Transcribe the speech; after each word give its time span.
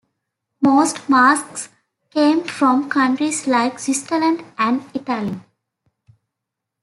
Most 0.63 1.07
masks 1.09 1.69
came 2.09 2.43
from 2.43 2.89
countries 2.89 3.45
like 3.45 3.77
Switzerland 3.77 4.43
and 4.57 4.83
Italy. 4.95 5.39